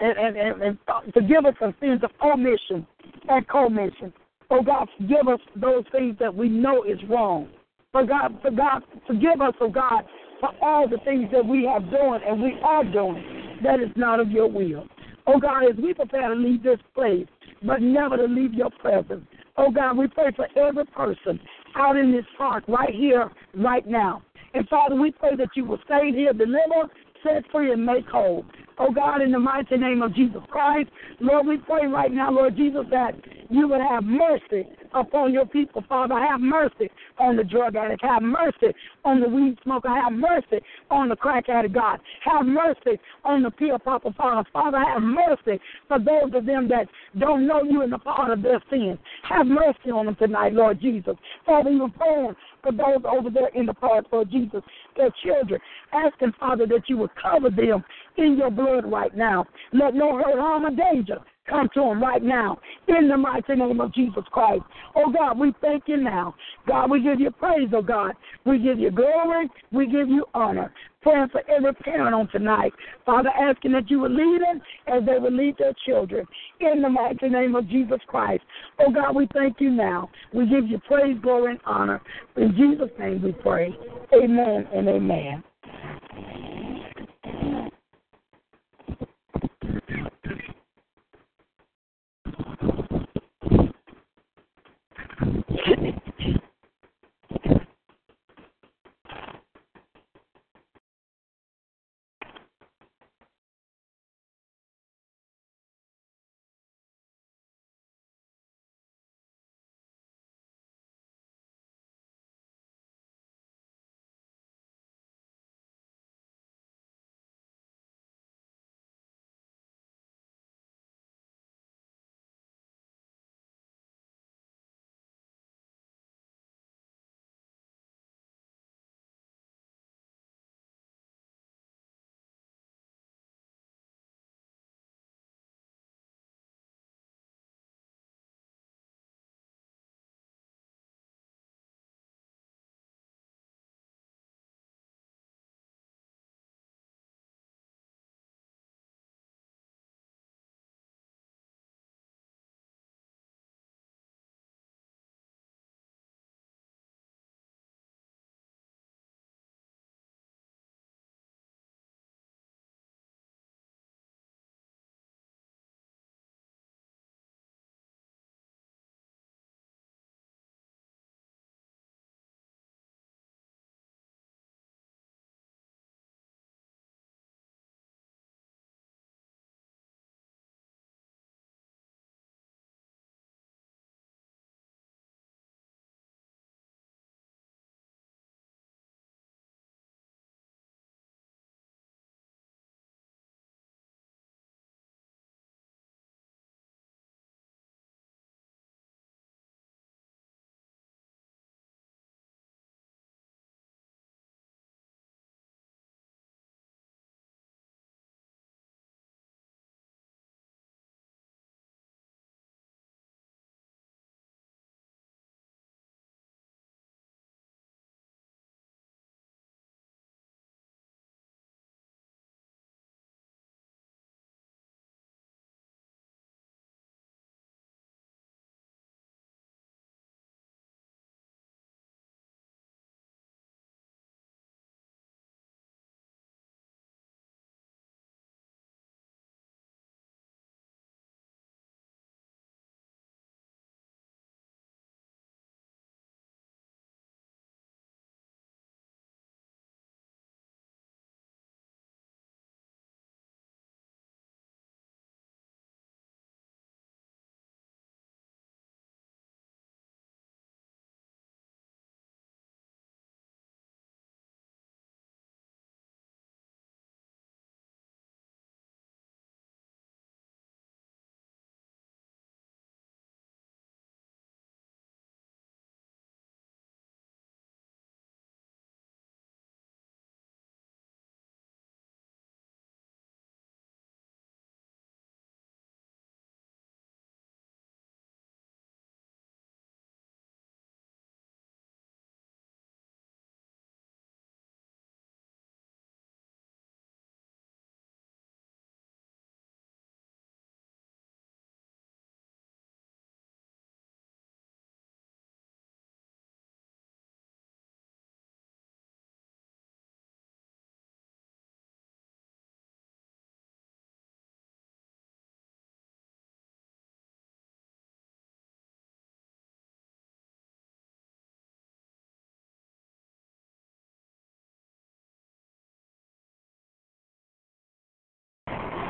[0.00, 0.78] and, and, and, and
[1.12, 2.86] forgive us for sins of omission
[3.28, 4.12] and commission.
[4.50, 7.48] Oh God, forgive us those things that we know is wrong.
[7.92, 10.04] For God, for God, forgive us, oh God,
[10.40, 14.20] for all the things that we have done and we are doing that is not
[14.20, 14.86] of your will.
[15.26, 17.26] Oh God, as we prepare to leave this place,
[17.62, 19.24] but never to leave your presence.
[19.56, 21.40] Oh God, we pray for every person
[21.76, 24.22] out in this park right here, right now.
[24.54, 26.90] And Father, we pray that you will save here, deliver,
[27.22, 28.44] set free, and make whole.
[28.78, 30.88] Oh God, in the mighty name of Jesus Christ,
[31.20, 33.14] Lord, we pray right now, Lord Jesus, that
[33.50, 36.14] you would have mercy upon your people, Father.
[36.14, 38.02] Have mercy on the drug addict.
[38.02, 38.74] Have mercy
[39.04, 39.88] on the weed smoker.
[39.88, 41.98] Have mercy on the crack addict, God.
[42.24, 44.48] Have mercy on the pill popper, Father.
[44.52, 46.86] Father, have mercy for those of them that
[47.18, 48.98] don't know you in the part of their sins.
[49.28, 51.14] Have mercy on them tonight, Lord Jesus.
[51.44, 54.62] Father, you're praying for those over there in the park, Lord Jesus,
[54.96, 55.60] their children,
[55.92, 57.84] asking, Father, that you would cover them
[58.16, 59.46] in your blood right now.
[59.72, 62.58] Let no hurt, harm, or danger come to them right now
[62.88, 64.62] in the mighty name of Jesus Christ.
[64.94, 66.34] Oh God, we thank you now.
[66.66, 68.12] God, we give you praise, oh God.
[68.44, 69.48] We give you glory.
[69.72, 70.72] We give you honor.
[71.02, 72.72] Praying for every parent on tonight.
[73.06, 76.26] Father, asking that you would lead them as they would lead their children
[76.60, 78.42] in the mighty name of Jesus Christ.
[78.80, 80.10] Oh God, we thank you now.
[80.34, 82.00] We give you praise, glory, and honor.
[82.36, 83.76] In Jesus' name we pray.
[84.12, 85.44] Amen and amen.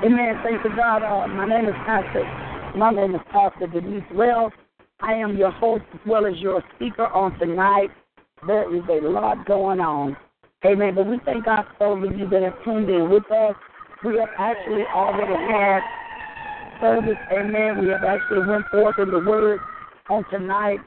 [0.05, 0.39] Amen.
[0.45, 1.03] Thank you, God.
[1.03, 2.23] Uh, my name is Pastor.
[2.77, 4.53] My name is Pastor Denise Wells.
[5.01, 7.89] I am your host as well as your speaker on tonight.
[8.47, 10.17] There is a lot going on.
[10.65, 10.95] Amen.
[10.95, 13.57] But we thank God for all of you that have tuned in with us.
[14.05, 15.81] We have actually already had
[16.81, 17.19] service.
[17.33, 17.81] Amen.
[17.81, 19.59] We have actually went forth in the word
[20.09, 20.79] on tonight.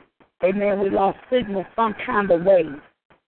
[0.41, 0.79] Amen.
[0.79, 2.63] We lost signal some kind of way.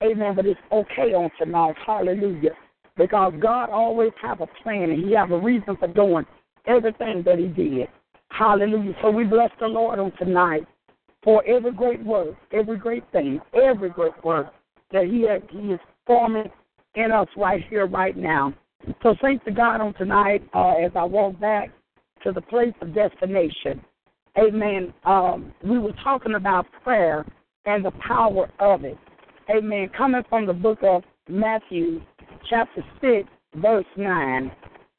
[0.01, 0.33] Amen.
[0.33, 1.75] But it's okay on tonight.
[1.85, 2.55] Hallelujah
[2.97, 6.25] because God always have a plan and He have a reason for doing
[6.67, 7.87] everything that He did.
[8.29, 8.93] Hallelujah.
[9.01, 10.65] So we bless the Lord on tonight
[11.23, 14.53] for every great work, every great thing, every great work
[14.91, 16.49] that He has, He is forming
[16.95, 18.53] in us right here, right now.
[19.01, 21.69] So thanks to God on tonight uh, as I walk back
[22.23, 23.83] to the place of destination.
[24.37, 24.93] Amen.
[25.05, 27.25] Um, we were talking about prayer
[27.65, 28.97] and the power of it.
[29.49, 29.89] Amen.
[29.95, 32.01] Coming from the book of Matthew,
[32.49, 34.51] chapter 6, verse 9.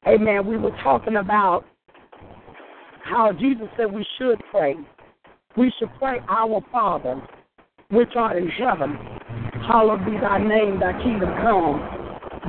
[0.07, 0.47] Amen.
[0.47, 1.65] We were talking about
[3.03, 4.75] how Jesus said we should pray.
[5.57, 7.21] We should pray, Our Father,
[7.89, 8.97] which art in heaven,
[9.67, 11.81] hallowed be thy name, thy kingdom come,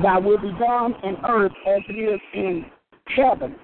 [0.03, 2.65] thy will be done in earth as it is in
[3.15, 3.55] heaven.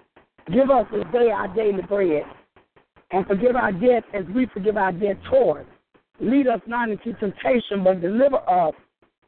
[0.51, 2.23] Give us this day our daily bread,
[3.11, 5.65] and forgive our debts as we forgive our debtors.
[6.19, 8.73] Lead us not into temptation, but deliver us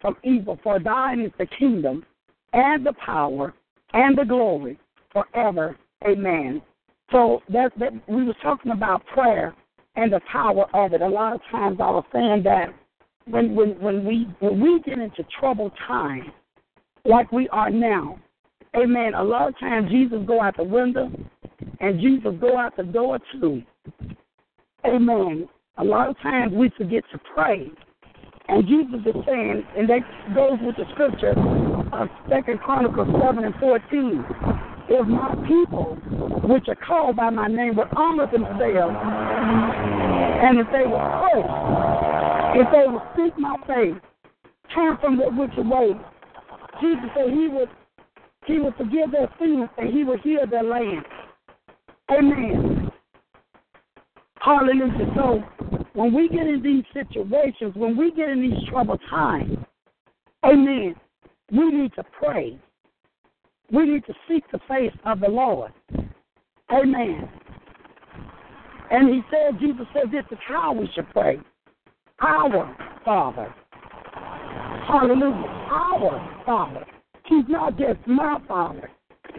[0.05, 0.59] from evil.
[0.61, 2.05] For thine is the kingdom
[2.53, 3.55] and the power
[3.93, 4.77] and the glory
[5.11, 5.75] forever.
[6.07, 6.61] Amen.
[7.11, 9.55] So that, that we were talking about prayer
[9.95, 11.01] and the power of it.
[11.01, 12.67] A lot of times I was saying that
[13.25, 16.29] when when when we when we get into troubled times
[17.05, 18.19] like we are now,
[18.75, 19.13] Amen.
[19.15, 21.09] A lot of times Jesus go out the window
[21.79, 23.63] and Jesus go out the door too.
[24.85, 25.47] Amen.
[25.77, 27.71] A lot of times we forget to pray
[28.47, 30.01] and Jesus is saying, and that
[30.35, 31.33] goes with the scripture
[31.93, 34.23] of Second Chronicles seven and fourteen.
[34.87, 35.97] If my people,
[36.47, 38.95] which are called by my name, would honor themselves,
[40.45, 41.41] and if they will pray,
[42.61, 43.99] if they will seek my face,
[44.75, 45.95] turn from their wicked ways,
[46.81, 47.69] Jesus said He would
[48.45, 51.03] He would forgive their sins and He would heal their land.
[52.11, 52.91] Amen.
[54.39, 55.11] Hallelujah.
[55.15, 55.43] So
[55.95, 59.57] when we get in these situations, when we get in these troubled times,
[60.43, 60.95] amen,
[61.51, 62.59] we need to pray.
[63.71, 65.71] We need to seek the face of the Lord.
[66.71, 67.29] Amen.
[68.91, 71.39] And he said, Jesus said, this is how we should pray.
[72.19, 73.53] Our Father.
[74.87, 75.67] Hallelujah.
[75.71, 76.85] Our Father.
[77.25, 78.91] He's not just my Father,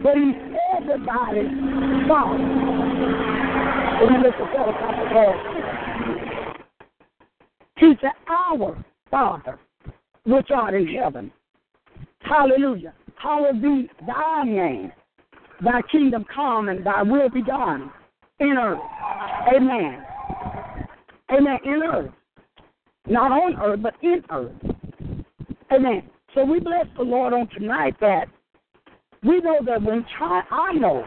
[0.03, 0.35] but he's
[0.75, 1.47] everybody's
[2.07, 2.43] Father.
[4.01, 5.56] Let me listen to
[7.77, 9.59] he said, Our Father,
[10.25, 11.31] which art in heaven.
[12.21, 12.93] Hallelujah.
[13.15, 14.91] Hallowed be thy name.
[15.63, 17.91] Thy kingdom come and thy will be done
[18.39, 18.79] in earth.
[19.55, 20.03] Amen.
[21.31, 21.57] Amen.
[21.63, 22.11] In earth.
[23.07, 24.51] Not on earth, but in earth.
[25.71, 26.03] Amen.
[26.35, 28.25] So we bless the Lord on tonight that
[29.23, 31.05] we know that when try, I know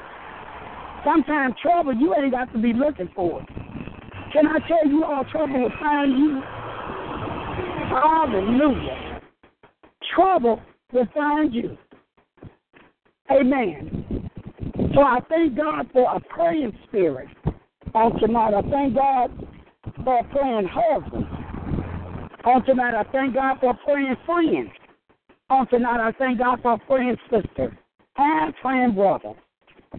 [1.04, 3.48] sometimes trouble you ain't got to be looking for it.
[4.32, 6.42] Can I tell you all trouble will find you
[7.90, 9.20] Hallelujah.
[10.14, 10.60] Trouble
[10.92, 11.76] will find you.
[13.28, 14.30] Amen.
[14.94, 17.28] So I thank God for a praying spirit
[17.94, 18.54] on tonight.
[18.54, 19.46] I thank God
[20.04, 21.26] for praying husband.
[22.44, 24.70] On tonight, I thank God for praying friend.
[25.50, 27.76] On tonight, I thank God for praying sister
[28.16, 29.32] and praying brother.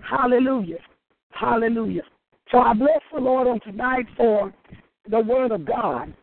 [0.01, 0.79] Hallelujah.
[1.31, 2.03] Hallelujah.
[2.51, 4.53] So I bless the Lord on tonight for
[5.09, 6.13] the word of God.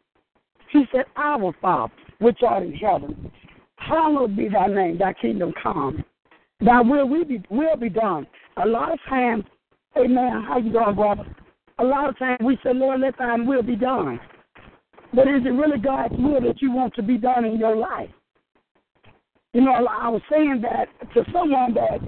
[0.71, 3.33] He said, Our Father, which art in heaven,
[3.77, 6.05] hallowed be thy name, thy kingdom come.
[6.61, 8.27] Thy will we be will be done.
[8.63, 9.45] A lot of times,
[9.97, 10.45] Amen.
[10.47, 11.25] How you doing, brother?
[11.79, 14.21] A lot of times we say, Lord, let thy will be done.
[15.15, 18.11] But is it really God's will that you want to be done in your life?
[19.55, 22.01] You know, I was saying that to someone that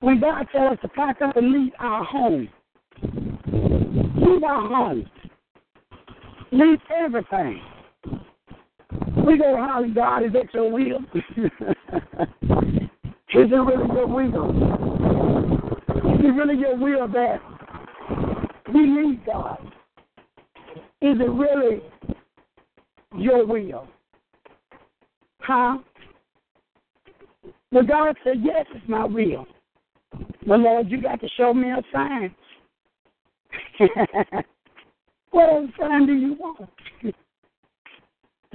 [0.00, 2.48] when God tells us to pack up and leave our home,
[3.02, 5.06] leave our home,
[6.52, 7.60] Leave everything.
[9.26, 10.98] We go, Holly, God, is that your will?
[11.14, 11.50] is
[13.34, 14.50] it really your will?
[16.14, 17.40] Is it really your will that
[18.72, 19.58] we need God?
[21.02, 21.82] Is it really
[23.16, 23.88] your will?
[25.40, 25.78] Huh?
[27.72, 29.46] But God said, Yes, it's my will.
[30.46, 32.34] But Lord, you got to show me a sign.
[35.36, 36.70] What other sign do you want?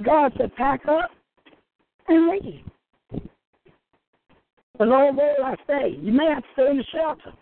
[0.04, 1.10] God said, pack up
[2.08, 2.64] and leave.
[4.80, 5.96] The Lord where will I stay.
[6.00, 7.32] You may have to stay in the shelter.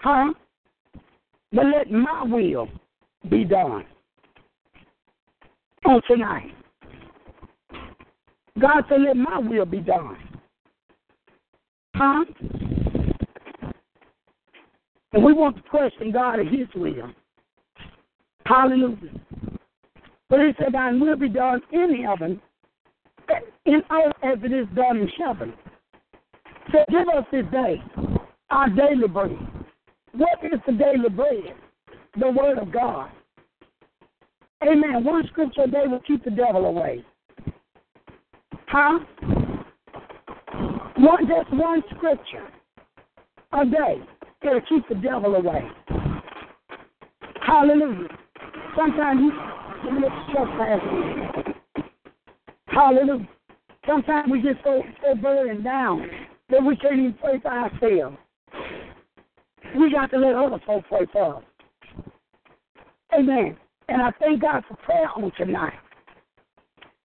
[0.00, 0.32] Huh?
[1.52, 2.68] But let my will
[3.28, 3.84] be done
[5.84, 6.54] on tonight.
[8.58, 10.16] God said, let my will be done.
[11.94, 12.24] Huh?
[15.16, 17.10] And we want to question God and His will.
[18.44, 19.18] Hallelujah.
[20.28, 22.38] But He said, Thine will be done in heaven,
[23.64, 25.54] in earth as it is done in heaven.
[26.70, 27.82] So give us this day
[28.50, 29.38] our daily bread.
[30.12, 31.54] What is the daily bread?
[32.20, 33.10] The Word of God.
[34.62, 35.02] Amen.
[35.02, 37.02] One scripture a day will keep the devil away.
[38.68, 38.98] Huh?
[40.98, 42.48] One, just one scripture
[43.54, 44.02] a day.
[44.42, 45.62] It'll keep the devil away.
[47.46, 48.08] Hallelujah.
[48.76, 51.54] Sometimes you, look trespassing.
[52.66, 53.28] Hallelujah.
[53.86, 56.08] Sometimes we just so, so burdened down
[56.50, 58.16] that we can't even pray for ourselves.
[59.78, 61.44] We got to let other folks pray for us.
[63.16, 63.56] Amen.
[63.88, 65.72] And I thank God for prayer on tonight.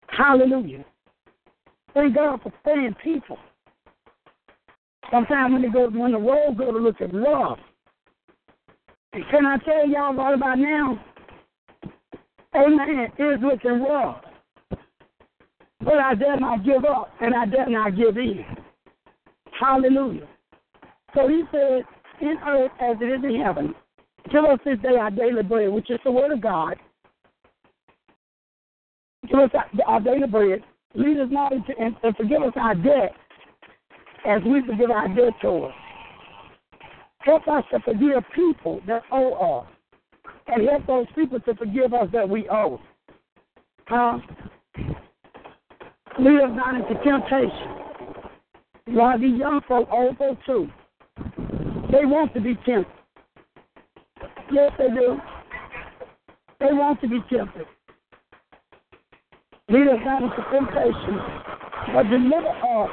[0.08, 0.84] Hallelujah.
[1.94, 3.38] Thank God for praying people.
[5.12, 7.60] Sometimes when they go when the road go to look at rough.
[9.14, 11.04] And can I tell y'all right about now?
[12.56, 13.08] Amen.
[13.18, 14.22] It's looking rough.
[15.84, 18.46] But I dare not give up and I dare not give in.
[19.60, 20.28] Hallelujah.
[21.14, 21.84] So he said,
[22.22, 23.76] in earth as it is in heaven,
[24.32, 26.76] give us this day our daily bread, which is the word of God.
[29.28, 29.50] Give us
[29.88, 30.64] our daily bread.
[30.94, 33.14] Lead us not into and forgive us our debt
[34.26, 35.74] as we forgive our debtors.
[37.20, 39.68] Help us to forgive people that owe us.
[40.48, 42.80] And help those people to forgive us that we owe.
[43.88, 44.20] Huh?
[46.20, 47.78] Lead us not into temptation.
[48.88, 50.68] Of these young folk, old folk too,
[51.92, 52.88] they want to be tempted.
[54.52, 55.18] Yes, they do.
[56.60, 57.66] They want to be tempted.
[59.70, 61.20] Lead us not into temptation,
[61.94, 62.90] but deliver us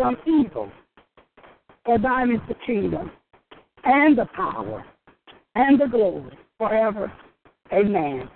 [0.00, 0.70] from evil.
[1.84, 3.10] For thine is the kingdom,
[3.84, 4.84] and the power,
[5.54, 7.12] and the glory forever.
[7.72, 8.28] Amen.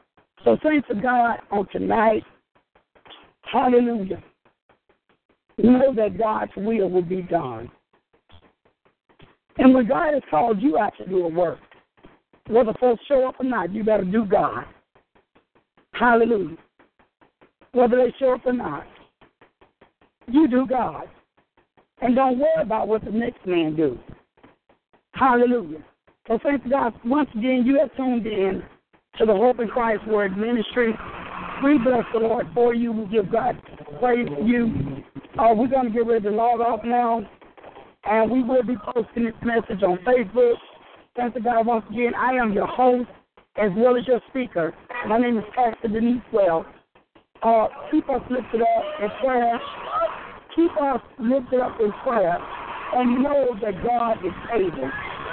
[0.45, 2.23] So thanks to God on tonight.
[3.51, 4.23] Hallelujah.
[5.59, 7.71] Know that God's will will be done.
[9.57, 11.61] And when God has called you out to do a work,
[12.49, 14.65] whether folks show up or not, you better do God.
[15.93, 16.57] Hallelujah.
[17.73, 18.85] Whether they show up or not,
[20.27, 21.09] you do God.
[22.05, 23.99] And don't worry about what the next man do.
[25.13, 25.83] Hallelujah.
[26.29, 28.63] So thank God once again you have tuned in
[29.17, 30.93] to the Hope in Christ Word Ministry.
[31.65, 32.93] We bless the Lord for you.
[32.93, 33.57] We give God
[34.01, 35.03] praise for you.
[35.39, 37.23] Uh, we're going to get ready to log off now,
[38.05, 40.57] and we will be posting this message on Facebook.
[41.17, 42.13] Thank God once again.
[42.15, 43.09] I am your host
[43.57, 44.75] as well as your speaker.
[45.09, 46.67] My name is Pastor Denise Wells.
[47.43, 49.59] Uh, keep us lifted up in prayer.
[50.57, 52.39] Keep us lifted up in prayer,
[52.95, 54.91] and know that God is able.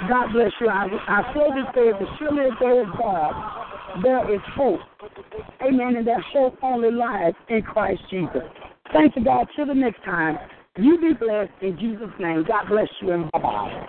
[0.08, 0.68] God bless you.
[0.68, 4.80] I, I say this day, the surely as there is God, there is hope.
[5.60, 5.96] Amen.
[5.96, 8.42] And that hope only lies in Christ Jesus.
[8.92, 9.46] Thank you, God.
[9.54, 10.38] Till the next time,
[10.76, 12.44] you be blessed in Jesus' name.
[12.46, 13.88] God bless you and bye bye.